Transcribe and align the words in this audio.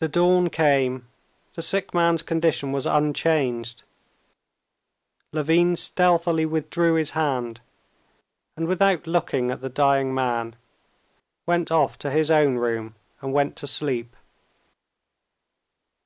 The 0.00 0.08
dawn 0.08 0.50
came; 0.50 1.08
the 1.54 1.62
sick 1.62 1.94
man's 1.94 2.22
condition 2.22 2.72
was 2.72 2.84
unchanged. 2.84 3.84
Levin 5.32 5.76
stealthily 5.76 6.44
withdrew 6.44 6.96
his 6.96 7.12
hand, 7.12 7.62
and 8.54 8.68
without 8.68 9.06
looking 9.06 9.50
at 9.50 9.62
the 9.62 9.70
dying 9.70 10.12
man, 10.14 10.56
went 11.46 11.72
off 11.72 11.96
to 12.00 12.10
his 12.10 12.30
own 12.30 12.56
room 12.56 12.94
and 13.22 13.32
went 13.32 13.56
to 13.56 13.66
sleep. 13.66 14.14